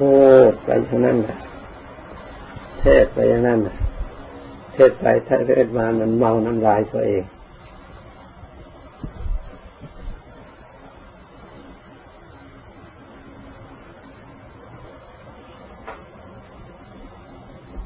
[0.00, 0.14] พู
[0.50, 1.38] ดไปเท่านั้นแหละ
[2.80, 3.60] เทศไปอย่างนั้น
[4.72, 7.24] เทศไปเทศมามันเมาน้ำลายตัวเอง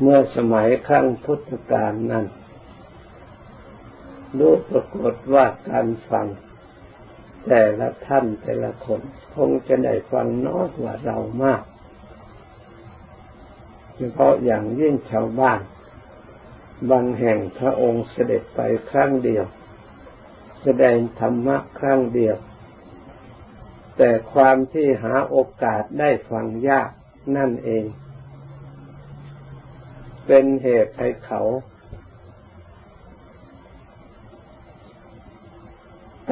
[0.01, 2.27] เมื่อสมัยขั้งพุทธกาลนั้น
[4.39, 6.27] รู้ปรากฏว่าการฟัง
[7.49, 9.01] แต่ละท่านแต่ละคน
[9.35, 11.63] คงจะได้ฟังน้อยกว่าเรามาก
[13.97, 15.61] เฉพาะอย่างยิ่งชาวบ้าน
[16.91, 19.45] บางแห่งพระองค์เสด็จไปครั้งเดียว
[20.63, 22.37] แสดงธรรมะครั้งเดียว
[23.97, 26.91] แต่ความที่หาโอกาสได้ฟังยาก
[27.37, 27.85] นั่นเอง
[30.27, 31.43] เป็นเหตุให้เขา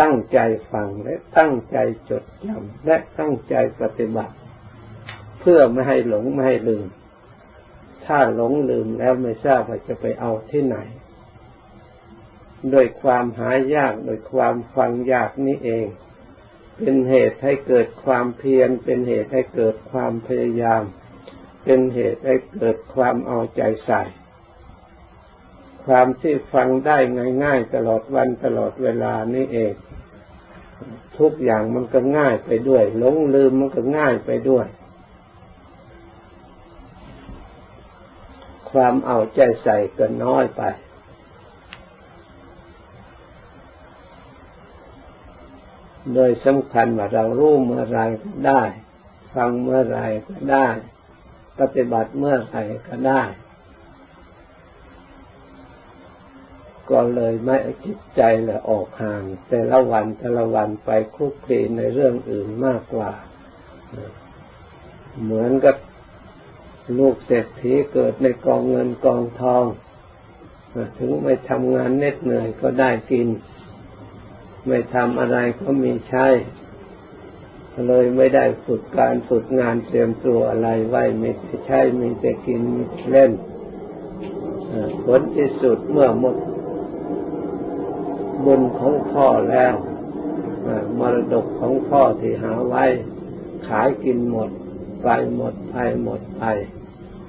[0.01, 0.39] ตั้งใจ
[0.73, 1.79] ฟังและตั้งใจ
[2.11, 4.35] จดจำและตั้งใจปฏิบัติ
[5.41, 6.87] เพื่อไม่ให้หลงไม่ให้ลืม
[8.15, 10.77] ถ้าหลงลืมแล้วไม่ทราบว่าจะไปเอาที่ไหน
[12.71, 15.87] โดยความหายากโดยความฟังยากนี้เอง
[16.77, 20.83] เป็นเหตุให้เกิดความเพียร เป็นเหตุให้เกิดความพยายาม
[21.65, 24.03] เป็นเหตุให้เกิดความเอาใจใส่
[25.87, 26.99] ความที่ฟังได้
[27.45, 29.73] ง่าย ๆ ตลอดวันตลอดเวลานี่เอง
[31.19, 34.67] ทุกอย่างมันก็ง่ายไปด้วยหลงลืมมันก็ง่ายไปด้วย
[38.73, 40.63] ความเอาใจใส่ก็น้อยไป
[46.15, 48.63] โดยสำคัญว่าเรารู้เมื่อไรก็ได้
[49.35, 50.69] ฟังเมื่อไรก็ได้
[51.59, 52.57] ปฏิบัติเมื่อไร
[52.89, 53.23] ก็ได้
[56.91, 63.11] ก็เลยไม่จิตใจเลยออกห่าง แต่ละวันแต่ละวันไปคุกคีในเรื่องอื่นมากกว่า
[65.23, 65.77] เหมือนกับ
[66.99, 69.65] ลูกเศรษฐีเกิดในกองเงินกองทอง
[70.99, 73.29] ถึงไม่ทำงานเน็ดเหนื่อยก็ได้กิน
[74.67, 76.27] ไม่ทำอะไรก็มีใช้
[77.89, 81.31] เลยไม่ได้ฝึกการฝึกงานเตรียมตัวอะไรไว้ไม่
[81.67, 82.61] ใช่มีแต่กิน
[83.11, 83.33] เล่น
[85.05, 86.37] ผลที่สุดเมื่อหมด
[88.45, 89.75] บุญของพ่อแล้ว
[90.99, 92.85] มรดกของพ่อที่หาไว้
[93.69, 94.51] ขายกินหมด
[95.03, 96.45] ไปหมดไปหมดไป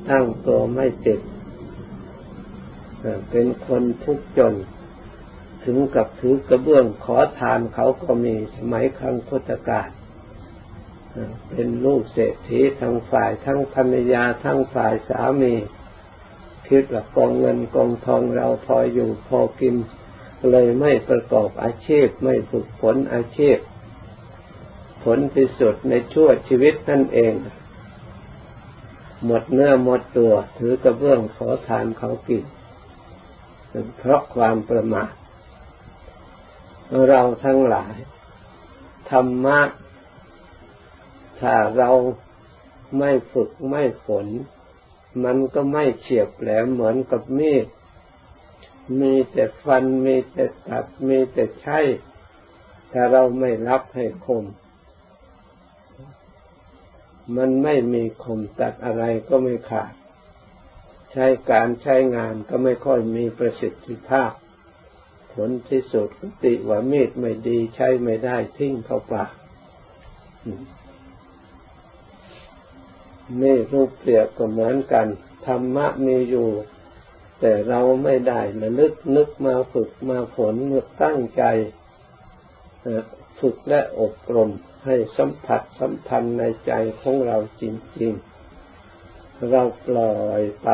[0.10, 1.20] ตั้งตัวไม่ติด
[3.30, 4.54] เป็นคนทุกข์จน
[5.66, 9.90] ถึงกับถือกระเบื้องขอทานเขาก็มีสมัยครั้งพุทธกาล
[11.50, 15.54] เป็นลูกเศรษฐีทั้งฝ่ายทั้งภรรยาทั้งฝ่ายสามี
[16.68, 19.76] คิดว่ากองเงินกองทองเราพออยู่พอกิน
[20.52, 23.58] เลยไม่ประกอบอาชีพไม่ฝึกฝนอาชีพ
[25.04, 27.34] ผลที่สุดในชั่วชีวิตนั่นเอง
[29.26, 32.44] หมดเนื้อหมดตัว ถือกระเบื้องขอทานเขากิน
[33.98, 35.12] เพราะความประมาท
[37.10, 37.96] เราทั้งหลาย
[39.10, 39.60] ธรรมะ
[41.40, 41.92] ถ้าเรา
[42.98, 44.28] ไม่ฝึกไม่ฝน
[45.24, 47.66] มันก็ไม่เฉียบแหลมเหมือนกับมีด
[49.02, 51.80] มีแต่ฟันมีแต่ตัดมีแต่ใช้
[52.92, 54.44] ถ้าเราไม่รับให้คม
[57.38, 59.94] มันไม่มีคมตัดอะไรก็ไม่ขาด
[61.12, 64.32] ใช้การใช้งานก็ไม่ค่อยมีประสิทธิภาพ
[65.34, 66.08] ผลที่สุด
[66.44, 69.32] ติว่ามีดไม่ดีใช้ไม่ได้ทิ้งเข้าปาก
[73.42, 75.08] นี่รูปเปรียบก็เหมือนกัน
[75.46, 76.50] ธรรมะมีอยู่
[77.40, 81.44] แต่เราไม่ได้ระลึกนึกมาฝึกมาฝนเมื่อตั้งใจ
[83.40, 84.50] ฝึกและอบรม
[84.86, 87.64] ให้สัมผัสสัมพันธ์ในใจของเราจ
[88.00, 88.12] ริง
[88.80, 90.70] ๆ เราปล่อยไป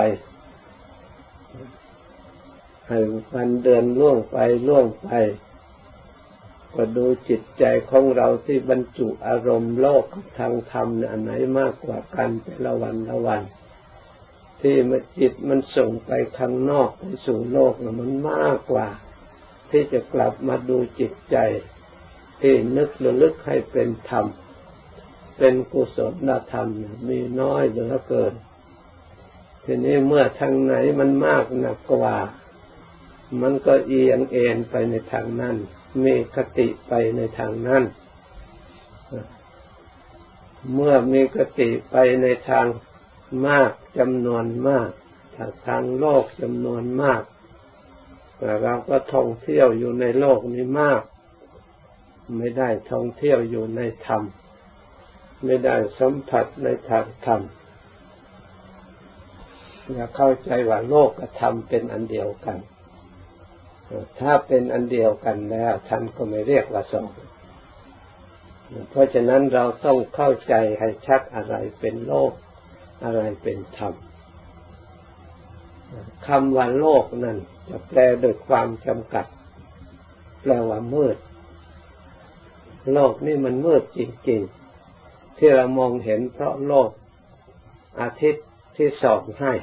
[2.88, 3.00] ให้
[3.34, 4.38] วันเดือนล่วงไป
[4.68, 5.10] ล่วงไป
[6.76, 10.06] ก็ดูจิตใจของเราที่บรรจุอารมณ์โลก
[10.40, 13.44] ทางธรรมอันไหนมากกว่ากันแต่ละวันละวัน
[14.62, 18.88] ที่มันจิตมันส่งไปข้างนอกไปสู่โลกมันมากกว่า
[19.70, 21.38] ที่จะกลับมาดูจิตใจ
[22.42, 24.26] ที่นึกระลึกให้เป็นธรรม
[25.38, 25.98] เป็นกุศ
[26.30, 26.68] ลธรรม
[27.08, 28.34] มีน้อยเหลือเกิน
[29.64, 32.18] ทีนี้เมื่อทางไหนมันมากหนักกว่า
[33.42, 35.56] มันก็เอียงเอ็นไปในทางนั้น
[36.04, 37.84] มีคติไปในทางนั้น
[40.74, 42.66] เมื่อมีคติไปในทาง
[43.48, 44.90] มากจำนวนมาก
[45.68, 47.22] ทางโลกจำนวนมาก
[48.64, 51.02] เราก็ท่องเที่ยวอยู่ในโลกนี้มาก
[52.38, 54.24] ไม่ได้ท่องเที่ยวอยู่ในธรรม
[55.46, 57.42] ไม่ได้สัมผัสในทางธรรม
[59.94, 62.58] อย่าเข้าใจว่าโลกกับธรรมเป็นอันเดียวกัน
[64.20, 67.08] ถ้าเป็นอันเดียวกันแล้วท่านก็ไม่เรียกว่าสอง
[68.90, 72.32] เพราะฉะนั้นเราต้องเข้าใจให้ชัดอะไรเป็นโลก
[73.04, 73.94] อะไรเป็นธรรม
[76.28, 77.38] คำว่าโลกนั่น
[77.70, 79.26] จะแปลโดยความจำกัด
[80.42, 81.18] แปลว่ามืด
[82.94, 84.00] โลกนี่มันมืดจ
[84.30, 86.90] ริงๆ ที่เรามองเห็นเพราะโลก
[88.02, 88.46] อาทิตย์
[88.76, 89.54] ที่ส่องให้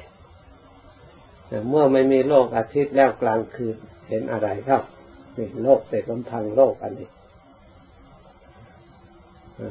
[1.69, 3.77] เมื่อไม่มีโลกอาทิตย์แล้วกลางคืน
[4.09, 4.83] เห็นอะไรครับ
[5.37, 7.09] นี่โลกแต่ลำพังโลกอันนี้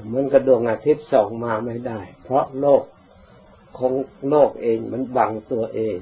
[0.07, 2.83] เหมือนกระดวงอาทิตย์ส่องมาไม่ได้ เพราะโลก
[3.77, 3.93] ของ
[4.29, 5.95] โลกเองมันบังตัวเอง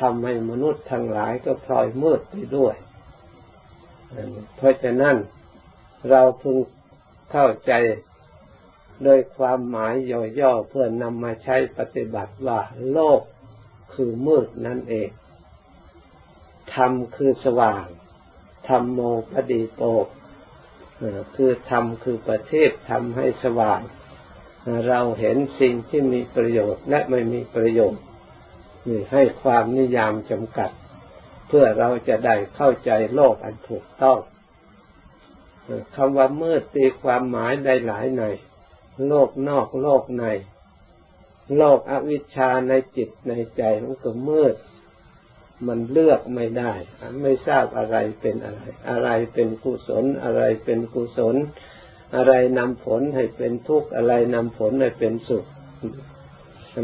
[0.00, 2.74] ทำให้มนุษย์ทั้งหลายก็พลอยมืดไปด้วย
[4.56, 5.16] เพราะฉะนั้น
[6.10, 6.56] เราพึง
[7.32, 7.72] เข้าใจ
[9.04, 9.94] โดยความหมาย
[10.40, 12.60] ย่อๆเพื่อนำมาใช้ปฏิบัติว่า
[12.92, 13.20] โลก
[13.94, 15.10] คือมืดนั่นเอง
[16.74, 17.84] ธรรมคือสว่าง
[18.68, 19.84] ธรรมโมปดีโต
[21.36, 23.80] คือธรรมคือประเทศทำให้สว่าง
[24.88, 28.04] เราเห็นสิ่งที่มีประโยชน์และไม่มีประโยชน์
[28.88, 30.70] นี่ให้ความนิยามจำกัด
[31.48, 34.18] เพื่อเราจะได้เข้าใจโลกอันถูกต้อง
[35.96, 38.24] คำว่ามืดตีความหมายได้หลายใน
[39.08, 40.24] โลกนอกโลกใน
[41.56, 44.54] โลกอวิชชาในจิตในใจมันก็มืด
[45.66, 46.72] มันเลือกไม่ได้
[47.22, 51.36] ไม่ทราบอะไรเป็นอะไร อะไรเป็นกุศล อะไรเป็นกุศล
[52.16, 55.46] อะไรนำผลให้เป็นทุกข์ อะไรนำผลให้เป็นสุข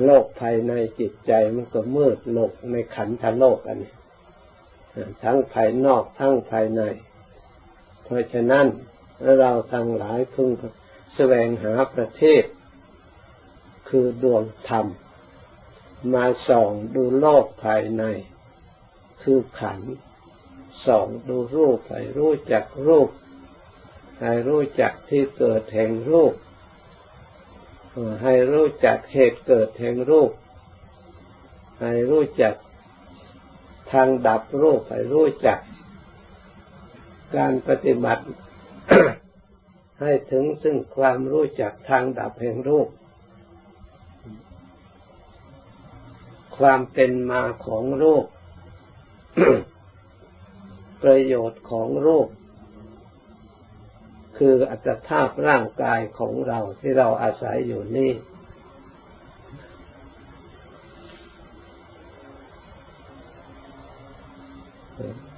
[0.04, 3.92] โลกภายในจิตใจมันก็มืดโลกในขันธโลกอันนี้
[5.24, 6.82] ทั้งภายนอกทั้งภายใน
[8.10, 8.66] เพราะฉะนั้น
[9.38, 10.50] เราทั้งหลายพึง
[11.14, 12.44] แสวงหาประเทศ
[13.88, 14.86] คือดวงธรรม
[16.14, 18.04] มาส่องดูโลกภายใน
[19.22, 19.80] คือขัน
[20.86, 23.08] ส่องดูรูปให้รู้จักรูป
[24.20, 26.34] ให้รู้จักที่เกิดแห่งรูป
[28.22, 30.30] ให้รู้จักเหตุเกิดแห่งรูป
[31.82, 32.54] ให้รู้จัก
[33.92, 35.60] ทางดับรูปให้รู้จัก
[37.36, 38.24] การปฏิบัติ
[40.00, 42.88] ให้ถึงซึ่งความรู้จักทางดับแห่งรูป
[46.58, 48.24] ความเป็นมาของรูป
[51.02, 52.28] ประโยชน์ของรูป
[54.38, 58.12] คืออัตภาพร่างกายของเราที่เราอาศัยอยู่นี่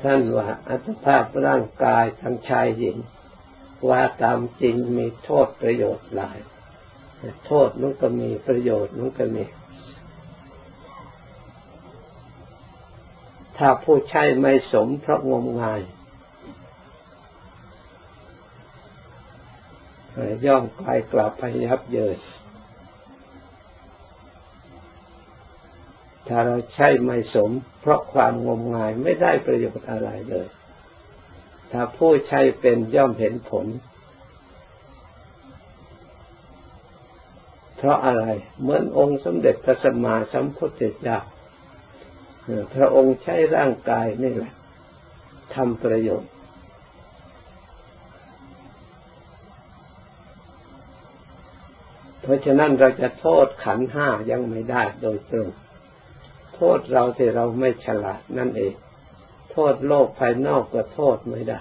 [0.02, 2.96] ท่านว่าอัตภาพร่างกายทั้งชายหญิง
[3.88, 6.38] ว่าตามจริงมีโทษประโยชน์หลาย
[7.46, 9.44] โทษมันก็มีประโยชน์มันก็มี
[13.56, 15.80] ถ้าผู้ใช้ไม่สมเพราะงมงาย
[20.46, 22.18] ย่อมกลายกลับไปยับเยิน
[26.28, 30.48] ถ้าเราใช้ไม่สม เพราะความงมงายไม่ได้ประโยชน์อะไรเลย
[31.72, 33.66] ถ้าผู้ใช้เป็นย่อมเห็นผล
[37.76, 38.24] เพราะอะไร
[38.60, 41.18] เหมือนองค์สมเด็จพระสัมมาสัมพุทธเจ้า
[42.74, 44.52] พระองค์ใช้ร่างกายนี่แหละ
[45.54, 46.32] ทำประโยชน์
[52.22, 55.48] เพราะฉะนั้นเราจะโทษขันห้ายังไม่ได้โดยตรง
[56.54, 58.74] โทษเราที่เราไม่ฉลาดนั่นเอง
[59.52, 61.60] โทษโลกภายนอกก็โทษไม่ได้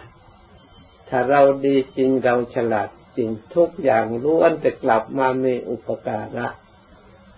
[1.10, 6.48] ถ้าเราดีจริงเราฉลาดจริงทุกอย่างล้วนแต่กลับมามีอุปการะ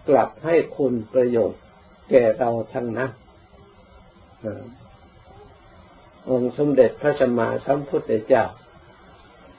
[0.09, 1.61] กลับให้คุณประโยชน์
[2.09, 3.11] แก่เราทั้งนั้น
[6.29, 8.45] องค์สมเด็จพระสัมมาสัมพุทธเจ้า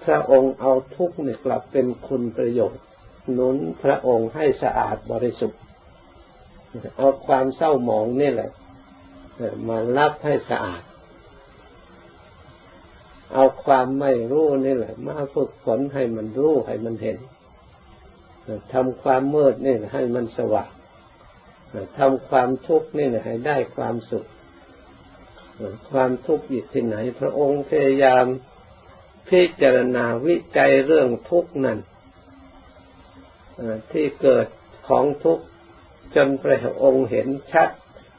[0.05, 2.83] พระองค์เอาทุกข์เนี่ยกลับเป็นคุณประโยชน์
[3.33, 5.61] หนุนพระองค์ให้สะอาดบริสุทธิ์
[6.97, 8.50] เอาความเศร้าหมองนี่แหละ
[9.69, 10.83] มารับให้สะอาด
[13.33, 17.19] เอาความไม่รู้นี่แหละ มาฝึกฝนให้มันรู้ให้มันเห็น
[18.73, 20.71] ทำความมืดนี่ให้มันสว่าง
[21.99, 24.26] ทำความทุกข์นี่ให้ได้ความสุข
[25.90, 28.25] ความทุกข์อยู่ที่ไหน พระองค์พยายาม
[29.28, 31.78] พิจารณาวิจัยเรื่องทุกข์นั้น
[33.93, 34.47] ที่เกิด
[34.88, 35.45] ของทุกข์
[36.16, 37.68] จนพระองค์เห็นชัด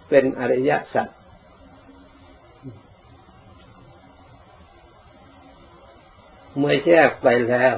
[0.09, 1.07] เป็นอริยสัจ
[6.57, 7.77] เมื่อแยกไปแล้ว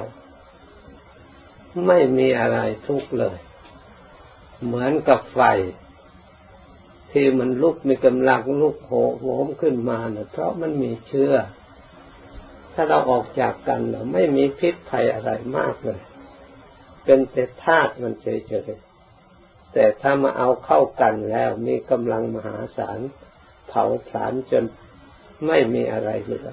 [1.86, 3.38] ไม่มีอะไรทุกข์เลย
[4.64, 5.40] เหมือนกับไฟ
[7.12, 11.32] ที่มันลุกมีกำลังลุกโหโหมขึ้นมาเนี่ยเพราะมันมีเชื้อ
[12.74, 16.00] ถ้าเราออกจากกันเราไม่มีพิษภัยอะไรมากเลย
[17.04, 18.26] เป็นแต่ธาตุมันเฉ
[18.68, 18.87] ยๆ
[19.80, 22.98] แต่ถ้ามาเอาเข้ากันแล้วมีกำลังมหาศาล
[23.68, 24.64] เผาผลาญจน
[25.46, 26.48] ไม่มีอะไรเหลือ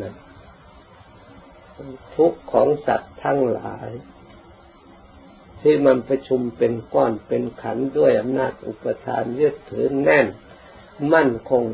[0.00, 0.14] นะ
[2.14, 3.88] ทุกข์ของสัตว์ทั้งหลาย
[5.60, 10.26] ที่มันประชุมเป็นก้อนเป็นขันด้วยอำนาจอุปทานยึดถือแน่น
[11.12, 11.64] มั่นคง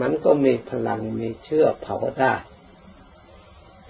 [0.00, 2.34] มันก็มีพลังมีเชื่อเผาได้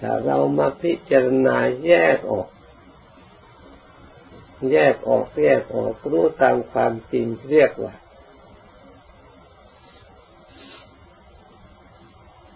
[0.00, 1.56] ถ้าเรามาพิจารณา
[1.86, 2.48] แยกออก
[4.72, 7.94] แยกออกแยกออกรู้ตามความจริงเรียกว่า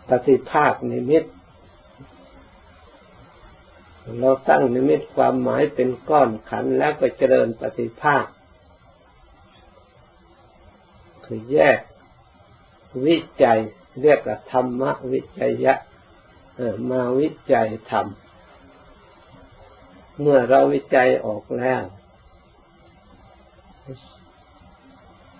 [0.08, 1.24] ปฏิภาคนิมิต
[4.18, 8.24] เราตั้งนิมิตความหมายเป็นก้อนขันแล้วก็เจริญปฏิภาค
[11.24, 11.78] คือแยก
[13.06, 13.60] วิจัย
[14.02, 15.74] เรียกว่าธรรมวิจัยะ
[16.90, 18.06] มาวิจัยธรรม
[20.20, 21.82] เมื่อเราวิจัยออกแล้ว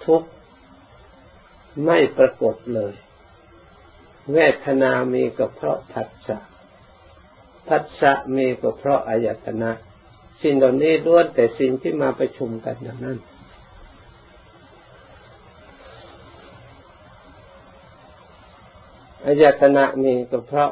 [0.05, 0.23] ทุก
[1.85, 2.95] ไม่ปรากฏเลย
[4.33, 6.39] เวทนามีก็เพราะผัสสะ
[7.69, 9.71] ผัสสะมีก็เพราะอายตนะ
[10.43, 13.19] สิ่งเหล่านี้ล้วนแต่สิ่งที่มาประชุมกันอย่างนั้น
[19.27, 20.71] อายตนะมีก็เพราะ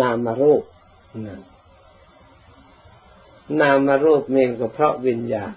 [0.00, 0.62] นามรูป
[1.26, 1.40] นั่น
[3.60, 5.54] นามรูปมีก็เพราะวิญญาณ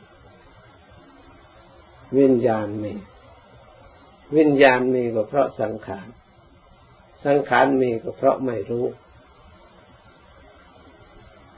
[2.17, 2.93] วิญญาณมี
[4.35, 6.07] วิญญาณมีก็เพราะสังขาร
[7.25, 8.85] สังขารมีก็เพราะไม่รู้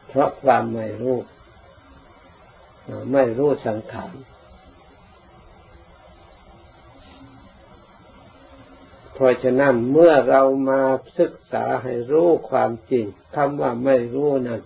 [0.07, 1.17] เพราะความไม่รู้
[3.13, 4.13] ไม่รู้สังขาร
[9.13, 10.81] เพราะฉะนั้นเมื่อเรามา
[11.19, 13.05] ศึกษาให้รู้ความจริง
[13.35, 14.61] คำว่าไม่รู้นั้น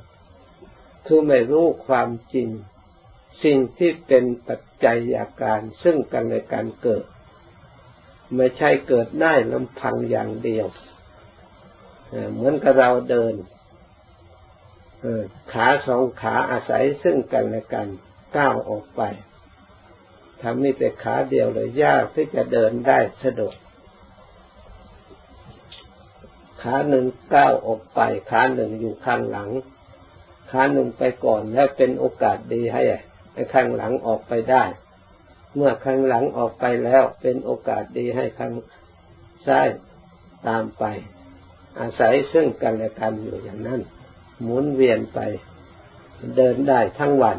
[1.06, 2.50] คือไม่รู้ความจริง
[3.44, 7.06] สิ่งที่เป็นปัจจัยอาการซึ่งกันและการเกิด
[8.36, 10.68] ไม่ใช่เกิดได้ลำพังอย่างเดียว
[12.34, 13.34] เหมือนกับเราเดิน
[15.52, 17.88] ขาสองขาอาศัยซึ่งกันและกัน
[18.38, 19.02] ก้าวออกไป
[20.42, 23.56] ทำนี่แต่ขาเดียวเลยยากที่จะเดินได้สะดวก
[26.62, 28.00] ขาหนึ่งก้าวออกไป
[28.32, 29.50] ขาหนึ่งอยู่ข้างหลัง
[30.54, 32.84] ขาหนึ่งไปก่อน แล้วเป็นโอกาสดีให้
[33.54, 34.64] ข้างหลังออกไปได้
[35.56, 38.54] เมื่อข้างหลังออกไปแล้วเป็นโอกาสดีให้ข้าง
[39.48, 39.68] ซ้าย
[40.48, 40.84] ตามไป
[41.80, 43.82] อาศัยซึ่งกันและกันอยู่อย่างนั้น
[44.42, 45.20] หมุนเวียนไป
[46.36, 47.38] เดินได้ทั้งวัน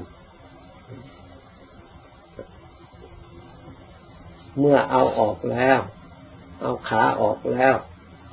[4.59, 5.79] เมื่อเอาออกแล้ว
[6.61, 7.75] เอาขาออกแล้ว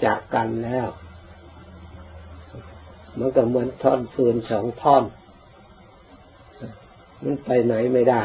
[0.05, 0.88] จากกันแล้ว
[3.19, 5.03] มันก็เหมือนท่อนฟืนสองท่อน
[7.21, 8.23] มันไปไหนไม่ได้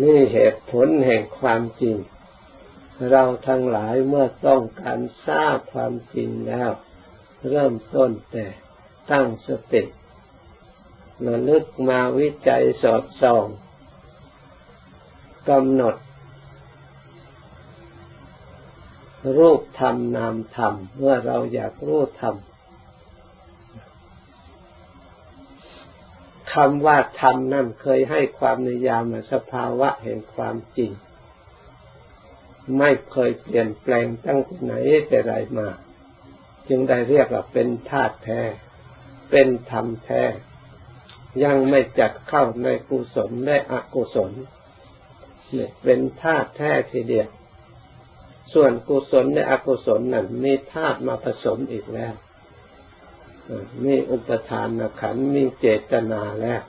[0.00, 1.96] นี่เหตุผลแห่งความจริง
[3.10, 6.70] เราทั้งหลายเมื่อต้องการทราบความจริงแล้ว
[7.50, 8.46] เริ่มต้นแต่
[9.10, 9.82] ตั้งสติ
[11.26, 13.46] ระลึกมาวิจัยสอดส่อง
[15.48, 15.96] กำหนด
[19.38, 22.36] รูปธรรมนามธรรม เมื่อเราอยากรู้ธรรม
[26.52, 30.90] คำว่าธรรมนั่นเคยให้ความนิยามสภาวะแห่งความจริง
[32.78, 34.74] ไม่เคยเปลี่ยนแปลงตั้งแต่ไหน
[35.08, 35.68] แต่ไรมา
[36.68, 38.42] จึงได้เรียกว่าเป็นธาตุแท้
[39.30, 40.22] เป็นธรรมแท้
[41.44, 44.32] ยังไม่จัดเข้าในกุศลและอกุศล
[45.52, 47.28] เนี่ยเป็นธาตุแท้ทีเดียว
[48.52, 52.14] ส่วนกุศลและอกุศลนั้นมีธาตุมาผสมอีกแล้ว
[53.84, 54.68] มีอุปทาน
[55.00, 56.62] ขันมีเจตนาแล้ว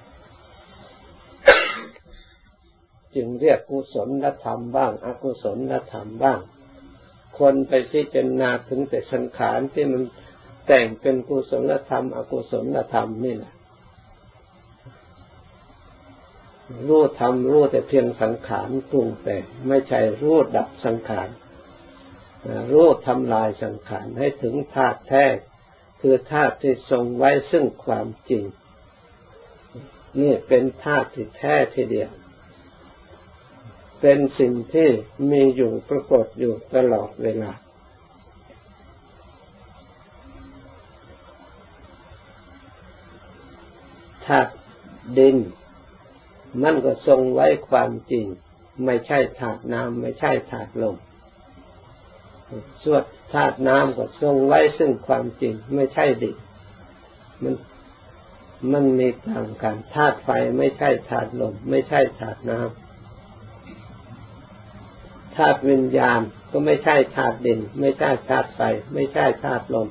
[3.16, 4.10] จึงเรียกกุศล
[4.44, 5.58] ธรรมบ้าง อกุศล
[5.92, 6.40] ธรรมบ้าง
[7.40, 10.04] คนไปพิจารณาถึงแต่สังขารที่มัน
[10.68, 13.54] แต่งเป็นกุศลธรรม อกุศลธรรมนี่แหละ
[16.88, 21.30] รู้ทำรมรู้แต่เพียงสังขารปรุงแต่งไม่ใช่รู้ดับสังขาร
[22.72, 25.26] รู้ทำลายสังขารให้ถึงธาตุแท้
[26.02, 28.44] คือธาตุที่ทรงไว้ซึ่งความจริง
[30.22, 32.12] นี่เป็นธาตุที่แท้ทีเดียว
[34.02, 34.90] เป็นสิ่งที่
[35.32, 37.52] มีอยู่ปรากฏอยู่ตลอดเวลา
[44.26, 44.54] ธาตุ
[45.18, 45.38] ดิน
[46.62, 48.26] มันก็ทรงไว้ความจริง
[48.86, 50.96] ไม่ใช่ธาตุน้ำไม่ใช่ธาตุลม
[52.84, 56.36] ส่วนธาตุน้ำก็ทรงไว้ซึ่งความจริง ไม่ใช่ดิน
[57.44, 57.56] มัน
[58.72, 62.84] มันมีต่างกันธาตุไฟไม่ใช่ธาตุลม ไม่ใช่ธาตุน้ำ
[65.36, 68.62] ธาตุวิญญาณก็ไม่ใช่ธาตุดิน ไม่ใช่ธาตุไฟ
[68.94, 69.88] ไม่ใช่ธาตุลม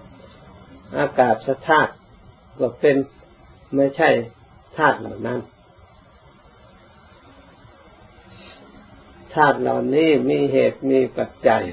[0.99, 1.35] อากาศ
[1.69, 1.93] ธาตุ
[2.59, 2.97] ก็เป็น
[3.77, 4.09] ไม่ใช่
[4.77, 5.41] ธาตุเหล่านั้น
[9.35, 11.65] ธาตุเหล่านี้มีเหตุมีปัจจัย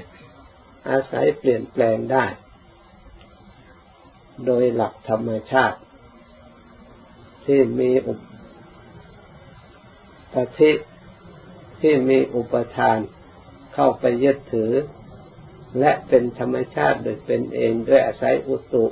[0.88, 2.26] อาศัยเปลี่ยนแปลงได้
[4.46, 5.78] โดยหลักธรรมชาติ
[7.46, 8.14] ที่มีอุ
[10.34, 10.72] ปธิ
[11.80, 12.98] ที่มีอุปทาน
[13.74, 14.72] เข้าไปยึดถือ
[15.78, 18.86] และเป็นธรรมชาติโดยเป็นเองด้วยอาศัยอุตุ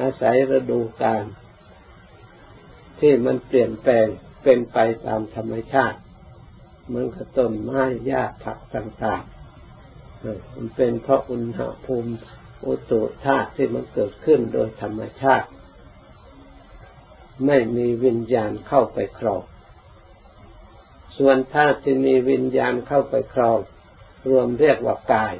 [0.00, 1.24] อาศัยฤดูกาล
[3.00, 4.06] ที่มันเปลี่ยนแปลง
[4.42, 5.98] เป็นไปตามธรรมชาติ
[6.86, 12.12] เหมือนกับต้นไม้หญ้าผักต่างๆมันเป็นเพราะอุณหภูมิ
[12.66, 15.48] อุตุธาตุที่มันเกิดขึ้นโดยธรรมชาติ
[17.46, 19.42] ไม่มีวิญญาณเข้าไปครอง
[21.18, 23.58] ส่วนธาตุที่มีวิญญาณเข้าไปครอง
[24.28, 25.34] รวมเรียกว่ากาย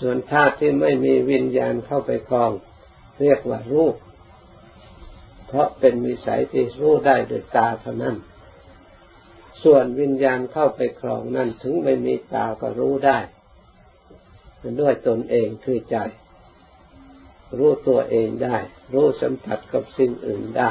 [0.00, 2.50] ส่วนธาตุที่ไม่มีวิญญาณเข้าไปครอง
[3.20, 3.96] เรียกว่ารูป
[5.46, 8.16] เพราะเป็นวิสัยที่รู้ได้โดยตาเท่านั้น
[9.68, 13.18] ส่วนวิญญาณเข้าไปครองนั่นถึงไม่มีตาก็รู้ได้
[14.80, 15.96] ด้วยตนเองคือใจ
[17.58, 18.56] รู้ตัวเองได้
[18.94, 20.70] รู้สัมผัสกับสิ่งอื่นได้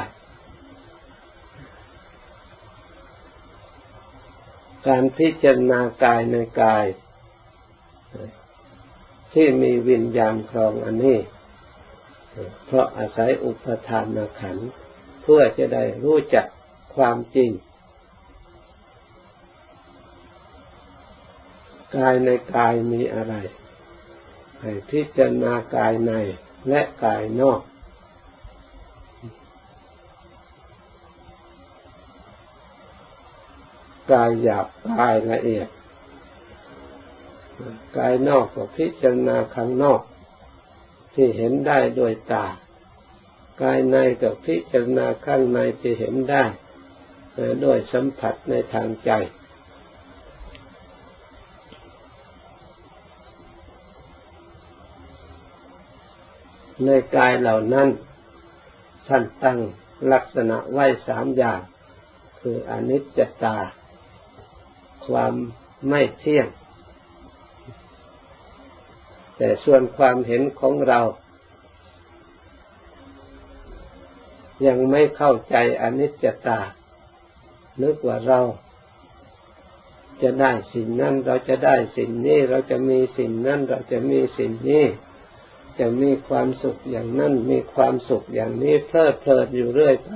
[4.86, 6.86] การพิจารณากายในกาย
[9.32, 11.18] ที่มีวิญญาณครองอันนี้
[12.64, 14.56] เพราะอาศัยอุปทานขัน
[15.22, 16.46] เพื่อจะได้รู้จัก
[16.96, 17.50] ความจริง
[21.96, 23.34] กายในกายมีอะไร
[24.60, 26.12] ให้พิจารณากายใน
[26.68, 27.60] และกายนอก
[34.12, 34.66] กายหยาบ
[34.98, 35.68] กายละเอียด
[37.98, 40.00] กายนอกก็พิจารณาข้างนอก
[41.14, 42.46] ที่เห็นได้โดยตา
[43.62, 46.44] กายในก็พิจารณาข้างในที่เห็นได้
[47.62, 49.10] โดยสัมผัสในทางใจ
[56.84, 57.88] ในกายเหล่านั้น
[59.08, 59.58] ท่านตั้ง
[60.12, 61.60] ลักษณะไว้สามอย่าง
[62.40, 63.56] คืออนิจจตา
[65.06, 65.34] ความ
[65.88, 66.48] ไม่เที่ยง
[69.36, 71.00] แต่ส่วนความเห็นของเรา
[74.66, 76.60] ยังไม่เข้าใจอนิจจตา
[77.82, 78.40] นึกว่าเรา
[80.22, 84.84] จะได้สิ่งนั้นเราจะได้สิ่งนี้ เราจะมีสิ่งนั้นเราจะมีสิ่งนี้
[85.78, 90.10] จะมีความสุขอย่างนั้นมีความสุขอย่างนี้เพลิดเพลินอยู่เรื่อยไป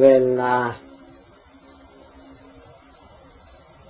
[0.00, 0.06] เว
[0.40, 0.56] ลา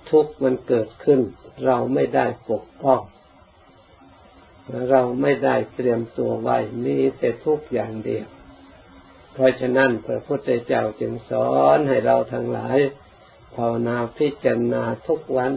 [0.09, 1.19] ทุกข์มันเกิดขึ้น
[1.65, 3.01] เราไม่ได้ปกป้อง
[4.89, 8.27] เราไม่ได้เตรียมตัวไว้มีแต่ทุกข์อย่างเดียว
[9.33, 12.77] เพราะฉะนั้นพระพุทธเจ้าจึงสอนให้เราทั้งหลาย
[13.55, 15.53] ภาวนาพิจารณาทุกวัน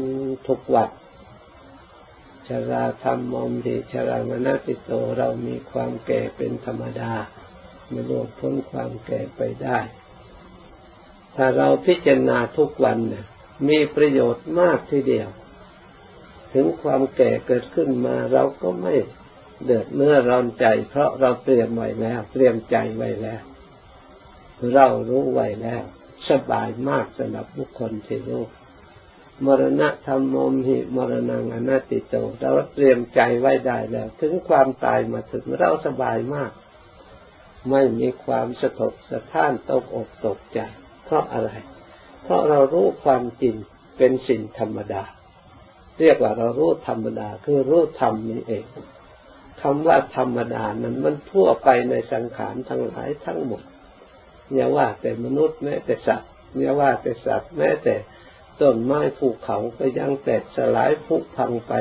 [0.48, 0.90] ทุกวัน
[2.48, 7.12] ชราธรรมมมดีชรามนติโตเรามีความแก่เป็นธรรมดา
[7.88, 9.78] ไม่ล่วงพ้นความแก่ไปได้
[11.36, 13.26] ถ้าเราพิจารณาทุกวันนี่ย
[13.68, 15.28] มีประโยชน์มากทีเดียว
[16.52, 18.94] ถึงความแก่เกิดขึ้นมาเราก็ไม่
[19.64, 23.42] เดือดเนื้อร้อนใจ เพราะเราเตรียมไว้แล้ว เตรียมใจไว้แล้ว
[24.74, 25.84] เรารู้ไว้แล้ว
[26.30, 28.44] สบายมากสำหรับบุคคลที่รู้
[29.44, 36.52] มรณะธรรมโมหิมรณงอนัตติโตเราเตรียมใจไว้ได้แล้ว ถึงความตายมาถึงเราสบายมาก
[37.70, 40.60] ไม่มีความสะทกสะท้านตกอกตกใจ
[41.04, 41.50] เพราะอะไร
[42.22, 43.54] เพราะเรารู้ความจริง
[43.98, 45.02] เป็นสิ่งธรรมดา
[46.00, 48.64] เรียกว่าเรารู้ธรรมดาคือรู้ธรรมนี้เอง
[49.62, 53.62] คำว่าธรรมดานั้นมันทั่วไปในสังขารทั้งหลายทั้งหมด
[54.54, 57.94] อย่าว่าแต่มนุษย์แม้แต่สัตว์อย่าว่าแต่สัตว์แม้แต่
[58.60, 61.72] ต้นไม้ภูเขาก็ยังแตกสลายผุพังไป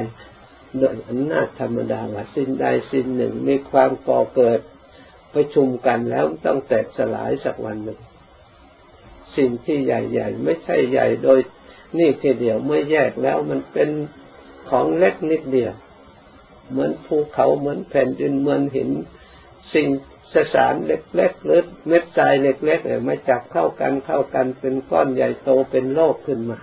[0.77, 4.59] โดยอำนาจธรรมดาว่าสิ่งใดสิ่งหนึ่งมีความก่อเกิด
[5.33, 7.99] ประชุมกันแล้วต้องแตกสลายสักวันหนึ่ง
[9.37, 11.39] สิ่งที่ใหญ่ ๆ ไม่ใช่ใหญ่โดย
[11.97, 13.89] นี่ทีเดียวไม่แยกแล้วมันเป็น
[14.69, 15.73] ของเล็กนิดเดียว
[16.69, 18.89] เหมือนภูเขาเหมือนแผ่นดินเหมือนหิน
[19.73, 19.87] สิ่ง
[20.33, 26.59] สสารเล็กๆหรือเม็ดทรายเล็กๆเนี่ยมาจับเข้ากันเข้ากันเป็นก้อนใหญ่โตเป็นโลกขึ้นมา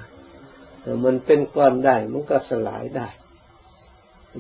[0.83, 3.09] แต่มันเป็นก้อนได้มันก็สลายได้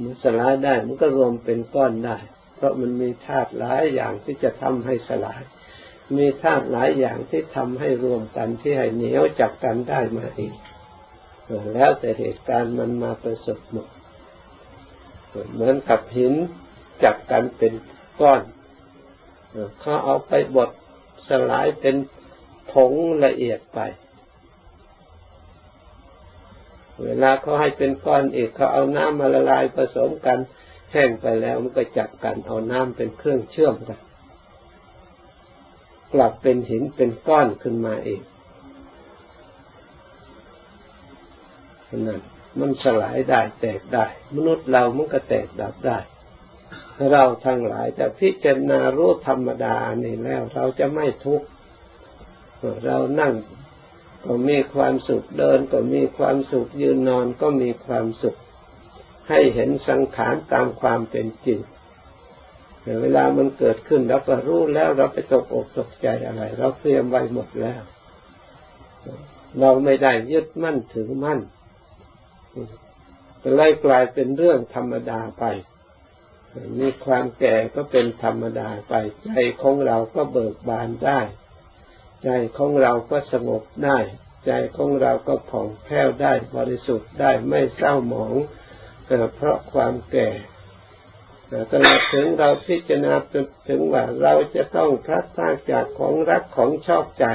[0.04, 2.18] มันสลายได้มันก็รวมเป็นก้อนได้
[2.56, 5.42] เพราะมันมีธาตุหลายอย่างที่จะทำให้สลาย
[6.16, 10.52] มีธาตุหลายอย่างที่ทำให้รวมกันที่ให้เหนียวจับกันได้มาเอง
[11.74, 13.88] แล้วแต่เหตุการณ์มันมาประสบหมด
[15.52, 16.34] เหมือนกับหิน
[17.04, 17.72] จับกันเป็น
[18.20, 18.42] ก้อน
[19.80, 20.70] เขาเอาไปบด
[21.28, 21.96] สลายเป็น
[22.72, 22.92] ผง
[23.24, 23.80] ละเอียดไป
[27.04, 30.38] เวลาเขาให้เป็นก้อนอีกเขาเอาน้ำมาละลายผสมกัน
[30.92, 34.00] แห้งไปแล้วมันก็จับกันเอาน้ำเป็นเครื่องเชื่อมกัน
[36.12, 38.22] กลับเป็นหินเป็นก้อนขึ้นมาเอง
[42.06, 42.20] นั่น
[42.58, 45.98] มันสลายได้แตกได้ มนุษย์เรามันก็แตกดับได้
[47.12, 51.46] เราทั้งหลายจะพิจารณารู้ธรรมดานี่แล้ว เราจะไม่ทุกข์
[52.86, 53.34] เรานั่ง
[54.24, 58.36] ก็มีความสุขเดินก็มีความสุขยืนนอนก็มีความสุข
[59.28, 61.60] ให้เห็นสังขารตามความเป็นจริง
[63.02, 67.82] เวลามันเกิดขึ้นเราก็รู้แล้วเราไปตกอกตกใจอะไร เราเตรียมไว้หมดแล้ว
[69.60, 71.40] เราไม่ได้ยึดมั่นถือมั่น
[73.56, 75.44] เลยกลายเป็นเรื่องธรรมดาไป
[76.80, 78.94] มีความแก่ก็เป็นธรรมดาไป
[79.26, 79.30] ใจ
[79.62, 81.20] ของเราก็เบิกบานได้
[82.24, 83.98] ใจของเราก็สงบได้
[84.46, 88.34] ใจของเราก็ผ่องแผ้วได้บริสุทธิ์ได้ไม่เศร้าหมอง
[89.36, 90.28] เพราะความแก่
[91.72, 93.14] ตลอดถึงเราพิจารณา
[93.68, 97.26] ถึงว่าเราจะต้องพลัดพรากจากของรักของชอบใจ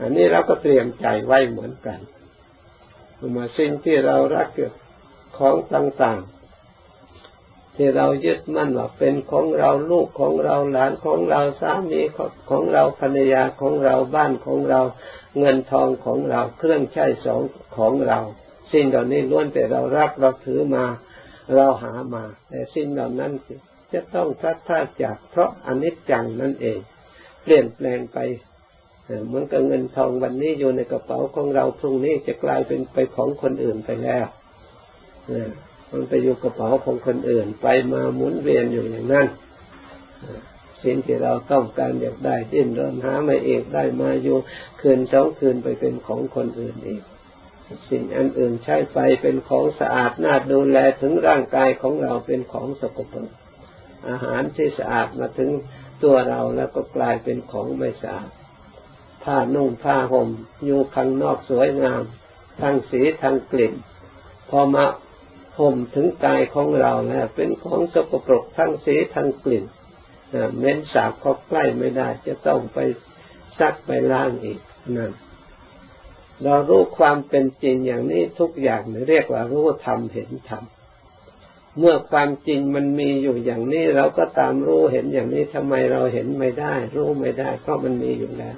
[0.00, 2.00] อันนี้เราก็เตรียมใจไว้เหมือนกัน
[3.36, 4.74] มาสิ่งที่เรารักเกี่ยว
[5.38, 6.20] ของต่าง
[7.76, 12.00] ที่เรายึดมั่นว่าเป็นของเราลูกของเราหลานของเราสามี
[12.50, 14.80] ของเราภรรยาของเราบ้านของเรา
[15.38, 17.42] เงินทองของเราเครื่องใช้สอง
[17.76, 18.18] ของเรา
[18.72, 20.84] สิ่งเหล่านี้ล้วนแต่เรารักเราถือมา
[21.54, 23.32] เราหามา แต่สิ่งเหล่านั้น
[23.92, 26.78] จะต้องพัดพาจากเพราะอนิจจังนั่นเอง
[27.42, 28.18] เปลี่ยนแปลงไป
[29.26, 34.26] เหมือนกับเงินทองวันนี้อยู่ในกระเป๋าของเราพรุ่งนี้จะกลายเป็นไปของคนอื่นไปแล้ว
[35.90, 39.26] มันไปอยู่กระเป๋าของคนอื่น ไปมาหมุนเวียนอยู่อย่างนั้น
[40.82, 44.36] สิ่งที่เราต้องการอยากได้ดิ้นรนหามาเองได้มาอยู่
[44.80, 47.02] คืนสองคืนไปเป็นของคนอื่นเอีก
[47.90, 53.30] สิ่งอันอื่นใช้ไปเป็นของสะอาดน่าดูแลถึงร่างกายของเราเป็นของสกปรก
[54.08, 55.50] อาหารที่สะอาดมาถึง
[56.02, 58.30] ตัวเราแล้วก็กลายเป็นของไม่สะอาด
[59.24, 60.28] ผ้านุ่งผ้าห่ม
[60.64, 62.02] อยู่ข้างนอกสวยงาม
[62.60, 63.74] ทั้งสีทั้งกลิ่น
[64.50, 64.84] พอมา
[65.58, 69.64] ห่มถึงกายของเราแล้วเป็นของสกปรกทั้งสีทั้งกลิ่น
[70.58, 72.78] เม้นสาบเขาใกล้ไม่ได้ จะต้องไป
[73.58, 74.60] ซักไปล้างอีก
[74.96, 75.12] นั่น
[76.44, 80.64] เรารู้ความเป็นจริงอย่างนี้ทุกอย่างเรียกว่ารู้ธรรมเห็นธรรม
[81.78, 88.56] เมื่อความจริงมันมีอยู่อย่างนี้ เราก็ตามรู้เห็นอย่างนี้ทำไมเราเห็นไม่ได้ รู้ไม่ได้ เพราะมันมีอยู่แล้ว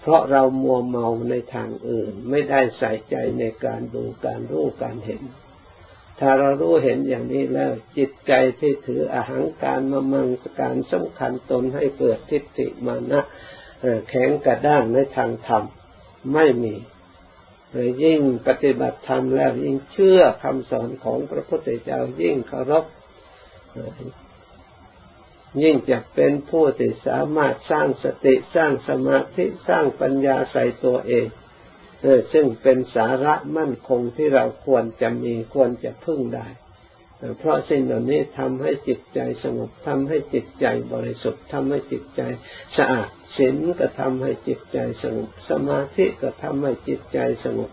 [0.00, 5.22] เพราะเรามัวเมาในทางอื่น ไม่ได้ใส่ใจในการดูการรู้การเห็น
[6.20, 13.20] ถ้าเรารู้เห็นอย่างนี้แล้ว จิตใจที่ถืออาหางการมามังสการสำคัญตนให้เกิดทิฏฐิมานะ
[14.08, 15.62] แข็งกระด้างในทางธรรม
[16.34, 16.74] ไม่มี
[18.02, 22.84] ยิ่งปฏิบัติธรรมแล้ว ยิ่งเชื่อคำสอนของพระพุทธเจ้ายิ่งเคารพ
[25.62, 31.26] ยิ่งจะเป็นผู้ที่สามารถสร้างสติสร้างสมาธิสร้างปัญญาใส่ตัวเอง
[32.32, 36.46] ซึ่งเป็นสาระมั่นคงที่เราควรจะมีควรจะพึ่งได้
[37.38, 42.22] เพราะสิ่งเหล่านี้ทำให้จิตใจสงบทำให้จิตใจบริสุทธิ์ทำให้จิตใจ
[42.76, 47.70] สะอาดศีลก็ทำให้จิตใจสงบ สมาธิก็ทำให้จิตใจสงบ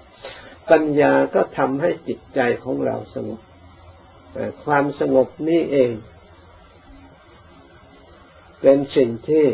[0.69, 3.39] ปัญญาก็ทำให้จิตใจของเราสงบ
[4.65, 5.91] ความสงบนี้เอง
[8.61, 9.45] เป็นสิ่งที่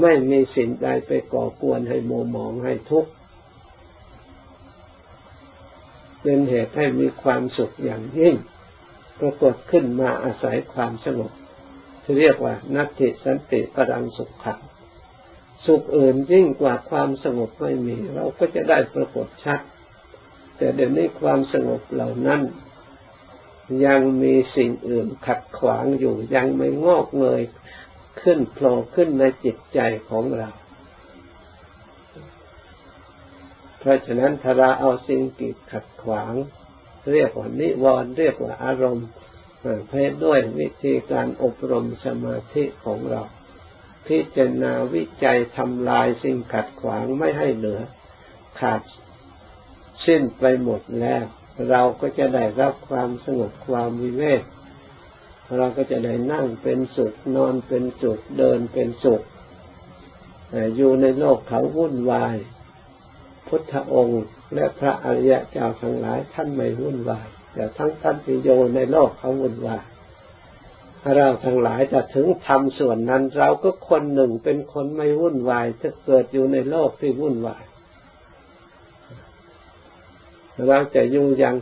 [0.00, 3.10] ไม่มีสิ่งใดไปก่อกวนให้โมหมองให้ทุกข์
[6.22, 8.34] เป็นเหตุให้มีความสุขอย่างยิ่ง
[9.20, 11.32] ปรากฏขึ้นมาอาศัยความสงบ
[12.02, 14.60] ที่เรียกว่า นัตติสันติปรังสุขขัง
[15.66, 19.60] สุขอื่นยิ่งกว่าความสงบไม่มี เราก็จะได้ปรากฏชัด
[20.56, 22.40] แต่เดี๋ยวนี้ความสงบเหล่านั้น
[23.86, 27.42] ยังมีสิ่งอื่นขัดขวางอยู่ยังไม่งอกเงย
[28.22, 30.50] ขึ้นโผล่ขึ้นในจิตใจของเรา
[33.78, 36.34] เพราะฉะนั้นถ้าเราเอาสิ่งกีดขัดขวาง
[37.12, 39.08] เรียกว่านิวรณ์เรียกว่าอารมณ์
[39.88, 43.22] เพศด้วยวิธีการอบรมสมาธิของเรา
[44.06, 47.80] พิจารณาวิจัยทำลายสิ่งขัดขวางไม่ให้เหลือ
[48.60, 48.80] ขาด
[50.06, 51.24] สิ้นไปหมดแล้ว
[51.70, 54.42] เราก็จะได้รับความสงบความวิเวก
[55.56, 59.22] เราก็จะได้นั่งเป็นสุขนอนเป็นสุขเดินเป็นสุข
[60.76, 62.36] อยู่ในโลกเขาวุ่นวาย
[63.46, 69.84] พุทธองค์และพระอริยะเจ้าทั้งหลายท่านไม่วุ่นวาย แต่ทั้งท่านที่โยในโลกเขาวุ่นวาย
[71.16, 77.64] เราทั้งหลายจะถึงทำส่วนนั้น เราก็คนหนึ่งเป็นคนไม่วุ่นวายจะเกิดอยู่ในโลกที่วุ่นวาย
[80.68, 81.56] เราจะอยู่อย่าง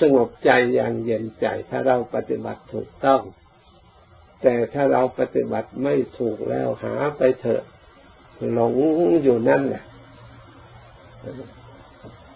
[0.00, 3.22] สงบใจอย่างเย็นใจ ถ้าเราปฏิบัติถูกต้อง
[4.42, 7.62] แต่ถ้าเราปฏิบัติไม่ถูกแล้วหาไปเถอะ
[8.52, 8.74] หลง
[9.22, 9.84] อยู่นั่นแหละ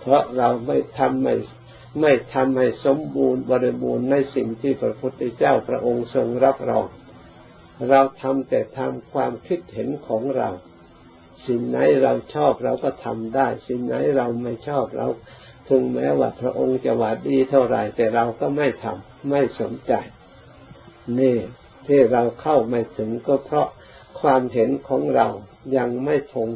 [0.01, 1.35] เพราะเราไม่ทำไม่
[2.01, 6.87] ไม่ทำให้สมบูรณ์บริบูรณ์ในสิ่งที่พระพุทธเจ้าพระองค์ทรงรับรอง
[7.89, 10.51] เราทำแต่ทำความคิดเห็นของเรา
[11.47, 15.07] สิ่งไหนเราชอบเราก็ทำได้ สิ่งไหนเราไม่ชอบเรา
[15.71, 19.93] ถึงแม้ว่าพระองค์จะว่าดีเท่าไหร่แต่เราก็ไม่ทำไม่สนใจ
[21.19, 21.37] นี่
[21.87, 23.69] ที่เราเข้าไม่ถึงก็เพราะ
[24.21, 25.29] ความเห็นของเรา
[25.77, 26.49] ยังไม่ตรง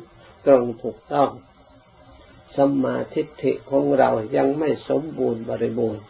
[0.46, 1.30] ตรงถูกต้อง
[2.56, 6.02] สัมมาทิฏฐิของเรายังไม่สมบูรณ์บริบูรณ์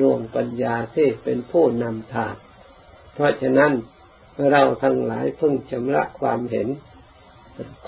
[0.00, 2.34] ดวงปัญญาที่เป็นผู้นำทาง
[3.14, 3.72] เพราะฉะนั้น
[4.50, 6.68] เราทั้งหลายเพึ่งชำระความเห็น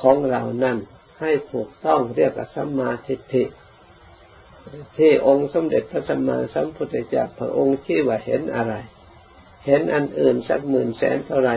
[0.00, 0.78] ของเรานั่น
[1.20, 3.44] ให้ถูกต้องเรียกว่าสัมมาทิฏฐิ
[4.96, 8.74] ที่องค์สมเด็จพระสัมมาสัมพุทธเจ้าพระองค์ที่ว่าเห็นอะไร
[9.66, 11.50] เห็นอันอื่นสักหมื่นแสนเท่าไร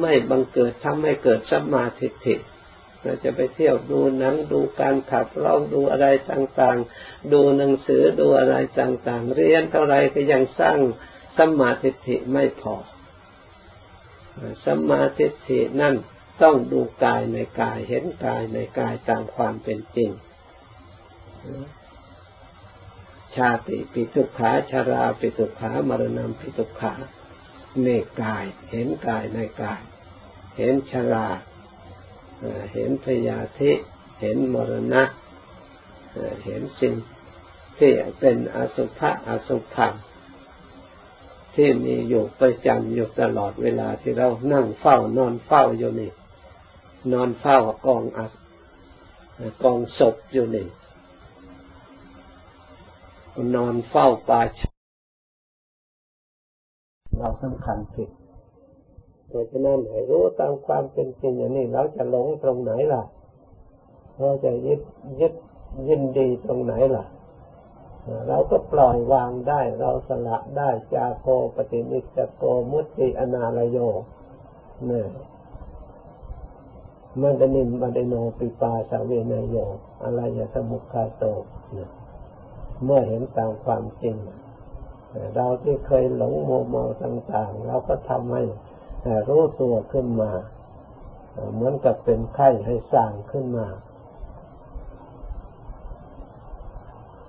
[0.00, 2.36] ไม่บังเกิดทำให้เกิดสัมมาทิฏฐิ
[3.02, 10.78] เราจะไปเที่ยวดูหนังดูการขับร้องดูอะไรต่างๆ ดูหนังสือดูอะไรต่างๆ เรียนเท่าไรก็ยังสร้าง
[11.36, 12.76] สัมมาทิฏฐิไม่พอ
[14.64, 15.94] สัมมาทิฏฐินั่น
[16.42, 20.10] ต้องดูกายในกายเห็นกายในกายตามความเป็นจริง
[23.36, 26.92] ชาติปิทุขาชาราปิทุขามรณะปิทุขา
[27.82, 27.88] ใน
[28.22, 29.80] กาย เห็นกายในกาย
[30.56, 31.28] เห็นชารา
[32.72, 33.72] เห็นพยาธิ
[34.20, 35.02] เห็นมรณะ
[36.44, 36.94] เห็นสิ่ง
[37.78, 39.86] ที่เป็นอสุภะอสุภะ
[41.54, 46.12] ที่มีอยู่ประจำอยู่ตลอดเวลาที่เรานั่งเฝ้านอนเฝ้าอยู่นี่
[47.12, 48.20] นอนเฝ้ากองอ
[49.62, 50.66] กองศพอยู่นี่
[53.54, 54.40] นอนเฝ้าป่า
[57.18, 58.10] เราสำคัญผิด
[59.28, 63.02] เพราะฉะนั้นให้รู้ตามความเป็นจริงอย่างนี้เราจะหลงตรงไหนล่ะ
[64.20, 64.80] เราจะยึด
[65.20, 65.34] ยึด
[65.88, 67.04] ยินดีตรงไหนล่ะ
[68.28, 71.26] เราก็ปล่อยวางได้ เราสละได้จาโค
[71.56, 73.78] ปฏิมิจโกมุติอนาลโย
[74.86, 75.08] เนี่ย
[77.20, 79.56] มันดนินบันโนปิปาสาเวนโย
[80.02, 81.24] อะไรยสมุขคาโต
[82.84, 84.16] เมื่อเห็นตามความจริง
[85.34, 88.42] เราที่เคยหลงโมเมาต่างๆ เราก็ทำให้
[89.28, 90.32] รู้ตัวขึ้นมา
[91.54, 93.66] เหมือนกับเป็นไข้ให้สร้างขึ้นมา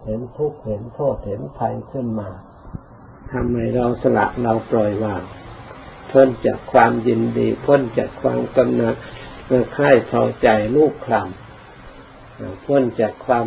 [0.06, 2.30] เห็นทุกข์เห็นโทษเห็นภัยขึ้นมา
[3.32, 5.24] ทำให้เราสละเราปล่อยวาง
[6.12, 8.96] พ้นจากความยินดีพ้นจากความกำหนัด
[9.78, 13.46] ค่ายพอใจลูกคลำพ้นจากความ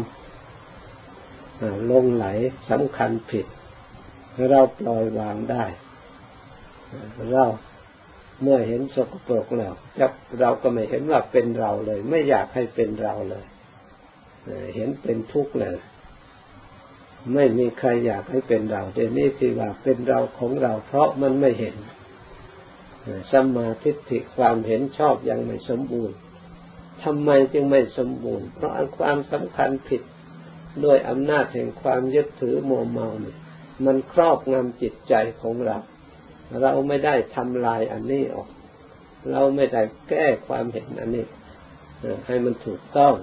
[1.90, 2.27] ลงไหล
[2.71, 3.47] สำคัญผิด
[4.51, 5.64] เราปล่อยวางได้
[7.33, 7.45] เรา
[8.43, 10.07] เมื่อเห็นสกปรกแล้วจะ
[10.40, 13.47] เราก็ไม่เห็นว่าเป็นเราเลย ไม่อยากให้เป็นเราเลย
[14.75, 15.77] เห็นเป็นทุกข์เลย
[17.35, 21.77] ไม่มีใครอยากให้เป็นเราเดี๋ยวนี้ที่ว่าเป็นเราของเรา เพราะมันไม่เห็น
[23.31, 26.17] สัมมาทิฏฐิความเห็นชอบยังไม่สมบูรณ์
[27.03, 30.03] ทำไมจึงไม่สมบูรณ์ เพราะความสำคัญผิด
[30.85, 33.37] ด้วยอำนาจแห่งความยึดถือโมเมาเนี่ย
[33.87, 35.79] มันครอบงำจิตใจของเรา
[36.63, 38.49] เราไม่ได้ทำลายอันนี้ออก
[39.31, 41.27] เราไม่ได้แก้ความเห็นอันนี้
[42.27, 43.15] ให้มันถูกต้อง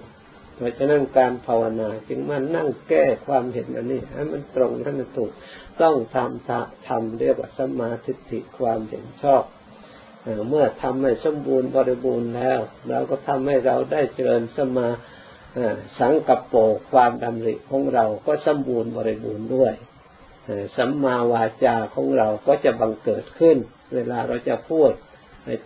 [0.55, 5.31] เพราะฉะนั้นการภาวนาจึงมานั่งแก้ความเห็นอันนี้ให้มันตรงให้มันถูก
[5.81, 9.43] ต้องทำทำเรียกว่าสมาธิิความเห็นชอบ
[10.49, 12.59] เมื่อทำให้สมบูรณ์บริบูรณ์แล้ว
[12.89, 14.87] เราก็ทำให้เราได้เจริญสมา
[15.99, 16.55] สังกัปโป
[16.91, 19.73] ความดำริของเราก็สมบูรณ์บริบูรณ์ด้วย
[20.77, 23.57] สัมมาวาจาของเราก็จะบังเกิดขึ้น
[23.93, 24.91] เวลาเราจะพูด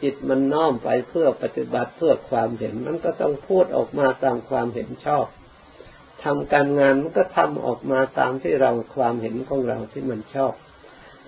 [0.04, 5.26] จิตมันน้อมไปเพื่อปฏิบัติเพื่อความเห็น มันก็ต้องพูดออกมาตามความเห็นชอบ
[6.24, 10.54] ททำการงานมันก็ทำออกมาตามที่เราความเห็นของเราที่มันชอบ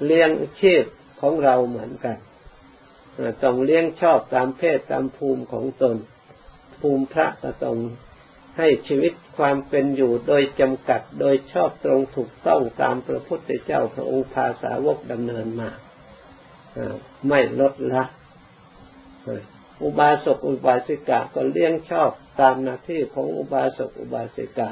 [0.05, 0.85] เลี้ยงชีพ
[1.21, 2.17] ของเราเหมือนกัน
[3.43, 5.95] ต้องเลี้ยงชอบตามเพศตามภูมิของตน
[6.81, 7.77] ภูมิพระก็ต้อง
[8.57, 15.69] ให้ชีวิตความเป็นอยู่โดยจำกัดโดยชอบตรงถูกต้องตามพระพุทธเจ้าพระองค์ภาษาวกดำเนินมา
[17.27, 18.03] ไม่ลดละ
[19.83, 24.69] อุบาสกอุบาสิกาก็เลี้ยงชอบตามหน้าที่ของอุบาสกอุบาสิกา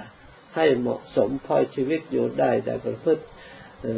[0.56, 3.24] ให้เหมาะสมพอชีวิตอยู่ได้ได้ประพฤติ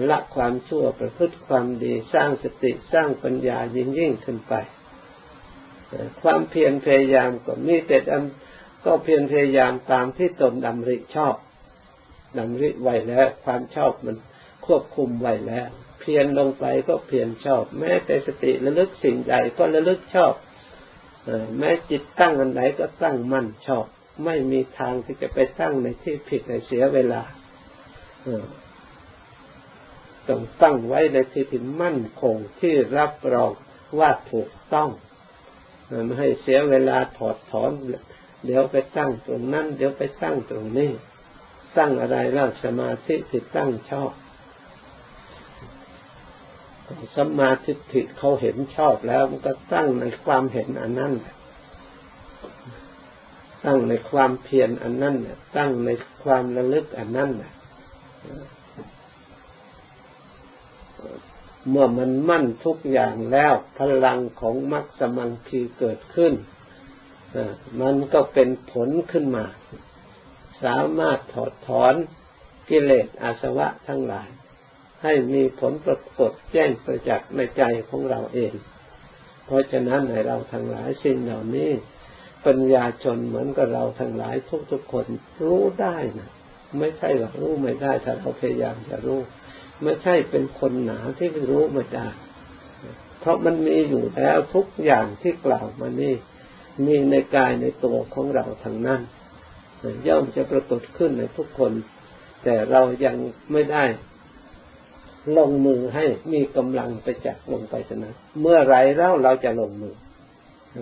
[0.10, 4.54] ละความชั่วประพฤติความดีสร้างสติสร้างปัญญายิ่งยิ่งขึ้นไป
[6.22, 7.98] ความเพียรพยายามก็มีแต่
[8.88, 11.36] ก็เพียรพยายามตามที่ตนดำริชอบ
[12.38, 14.18] ดำริไว้แล้ว ความชอบมัน
[14.66, 15.68] ควบคุมไว้แล้ว
[16.00, 20.34] เพียรลงไปก็เพียรชอบ แม้แต่สติระลึกสิ่งใดก็ระลึกชอบ
[21.58, 23.86] แม้จิตตั้งอันไหนก็ตั้งมั่นชอบ
[24.26, 27.22] ไม่มีทางที่จะไปตั้งในที่ผิดในเสียเวลา
[30.28, 33.52] ต้องตั้งไว้ในที่ที่มั่นคงที่รับรอง
[34.00, 34.90] ว่าถูกต้อง
[36.06, 37.72] ไม่ให้เสียเวลาถอดถอน
[38.48, 40.92] เดี๋ยวไปตั้งตรงนั้น เดี๋ยวไปตั้งตรงนี้
[41.78, 44.12] ตั้งอะไรแล้วสมาธิที่ตั้งชอบ
[47.18, 51.14] สมาธิิเขาเห็นชอบแล้วมันก็ตั้งในความเห็นอันนั้น
[53.66, 55.16] ตั้งในความเพียรอันนั้น
[55.58, 55.90] ตั้งใน
[56.24, 57.32] ความระลึกอันนั้น
[61.70, 66.34] เมื่อมันมั่นทุกอย่างแล้วพลังของมรรคสมังคีเกิดขึ้น
[67.82, 69.46] มันก็เป็นผลขึ้นมา
[70.64, 71.94] สามารถถอดถอน
[72.70, 74.30] กิเลสอาสวะทั้งหลาย
[75.04, 78.54] ให้มีผลปรากฏแจ้งประจักษ์ในใจของเราเอง
[79.46, 81.72] เพราะฉะนั้นในเราทั้งหลายสิ่งเหล่านี้
[82.46, 84.36] ปัญญาชนเหมือนกับเราทั้งหลาย
[84.72, 85.06] ทุกๆคน
[85.46, 86.30] รู้ได้นะ
[86.80, 89.20] ไม่ใช่หรอกรู้ไม่ได้ถ้าเราพยายามจะรู้
[89.84, 92.08] ไม่ใช่เป็นคนหนาที่รู้ไม่ได้
[93.20, 96.16] เพราะมันมีอยู่แล้วทุกอย่างที่กล่าวมานี่
[96.86, 99.02] มีในกายในตัวของเราทั้งนั้น
[100.08, 101.72] ย่อมจะปรากฏขึ้นในทุกคน
[102.44, 103.16] แต่เรายัง
[103.52, 103.86] ไม่ได้
[105.38, 109.96] ลงมือให้มีกำลังไปจักลงไปฉะนั้นเมื่อไรแล้วเราจะลงมือ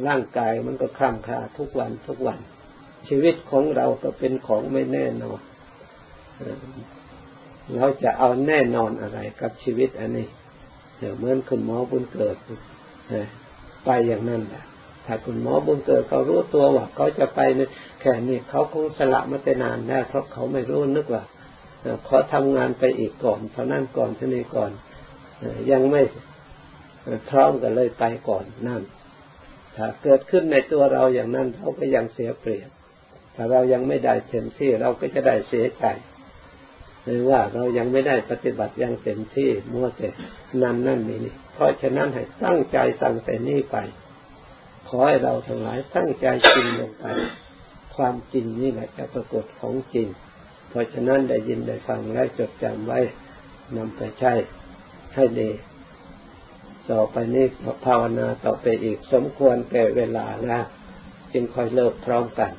[0.08, 2.40] ร่างกายมันก็คล่ำคลาทุกวันทุกวัน
[3.08, 5.40] ชีวิตของเราก็เป็นของไม่แน่นอน
[7.76, 10.28] เราจะเอาแน่นอนอะไรกับชีวิตอันนี้
[10.98, 12.36] เดี๋ยวเหมือนคุณหมอบุญเกิด
[13.86, 14.64] ไปอย่างนั้นแหละ
[15.06, 17.60] ถ้าคุณหมอบุญเกิดเขารู้ตัวว่าเขาจะไปใน
[18.02, 21.24] แค่นี้เขาคงสละมาแต่นานแล้วเพราะเขาไม่รู้นึกว่า
[22.06, 24.72] เขาทำงานไปอีกก่อนเท่านั้นก่อนเท่านี้ก่อน
[25.72, 26.02] ยังไม่
[27.30, 28.82] พร้อมกันเลยไปก่อนนั่น
[29.76, 32.70] ถ้าเกิดขึ้นในตัวเราอย่างนั้นเราก็ยังเสียเปรียบ
[33.36, 35.86] ถ้าเรายังไม่ได้เต็มที่เราก็จะได้เสียใจ
[37.04, 40.10] หรือว่าเรายังไม่ได้ปฏิบัติอย่างเต็มที่มั่วแต่
[40.62, 43.78] นั่นนั่นนี่นี่เพราะฉะนั้นให้ตั้งใจตั้งแต่นี้ไป
[44.90, 47.06] ขอให้เราทั้งหลายตั้งใจจริงลงไป
[47.96, 50.08] ความจริงนี่แหละจะปรากฏของจริง
[50.70, 53.00] เพราะฉะนั้นได้ยินได้ฟังและจดจำไว้
[53.78, 54.34] นำไปใช้
[55.16, 55.50] ให้ดี
[56.92, 57.46] ต่อไปนี้
[57.86, 60.66] ภาวนาต่อไปอีกสมควรแก่เวลาแล้ว
[61.34, 62.52] จึงค่อยเลิกพร้อมกัน